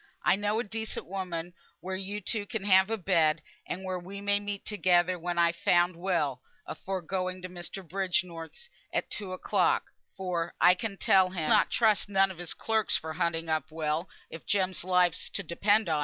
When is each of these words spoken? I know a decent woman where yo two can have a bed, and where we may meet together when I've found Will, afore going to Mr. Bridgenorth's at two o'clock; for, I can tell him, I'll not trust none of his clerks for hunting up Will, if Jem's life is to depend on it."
I 0.23 0.35
know 0.35 0.59
a 0.59 0.63
decent 0.63 1.05
woman 1.05 1.53
where 1.79 1.95
yo 1.95 2.19
two 2.21 2.47
can 2.47 2.63
have 2.63 2.89
a 2.89 2.97
bed, 2.97 3.43
and 3.67 3.83
where 3.83 3.99
we 3.99 4.19
may 4.19 4.39
meet 4.39 4.65
together 4.65 5.19
when 5.19 5.37
I've 5.37 5.57
found 5.57 5.95
Will, 5.95 6.41
afore 6.65 7.03
going 7.03 7.43
to 7.43 7.49
Mr. 7.49 7.87
Bridgenorth's 7.87 8.67
at 8.91 9.11
two 9.11 9.31
o'clock; 9.31 9.83
for, 10.17 10.55
I 10.59 10.73
can 10.73 10.97
tell 10.97 11.29
him, 11.29 11.43
I'll 11.43 11.49
not 11.55 11.69
trust 11.69 12.09
none 12.09 12.31
of 12.31 12.39
his 12.39 12.55
clerks 12.55 12.97
for 12.97 13.13
hunting 13.13 13.47
up 13.47 13.69
Will, 13.69 14.09
if 14.31 14.43
Jem's 14.43 14.83
life 14.83 15.13
is 15.13 15.29
to 15.33 15.43
depend 15.43 15.87
on 15.87 15.99
it." 15.99 15.99